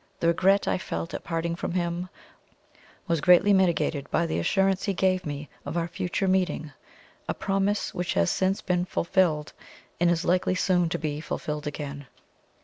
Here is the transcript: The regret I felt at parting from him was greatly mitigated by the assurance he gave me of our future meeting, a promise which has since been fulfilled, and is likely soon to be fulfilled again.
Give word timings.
The 0.19 0.25
regret 0.29 0.67
I 0.67 0.79
felt 0.79 1.13
at 1.13 1.23
parting 1.23 1.55
from 1.55 1.73
him 1.73 2.09
was 3.07 3.21
greatly 3.21 3.53
mitigated 3.53 4.09
by 4.09 4.25
the 4.25 4.39
assurance 4.39 4.81
he 4.85 4.95
gave 4.95 5.27
me 5.27 5.47
of 5.63 5.77
our 5.77 5.87
future 5.87 6.27
meeting, 6.27 6.71
a 7.29 7.35
promise 7.35 7.93
which 7.93 8.15
has 8.15 8.31
since 8.31 8.61
been 8.63 8.85
fulfilled, 8.85 9.53
and 9.99 10.09
is 10.09 10.25
likely 10.25 10.55
soon 10.55 10.89
to 10.89 10.97
be 10.97 11.21
fulfilled 11.21 11.67
again. 11.67 12.07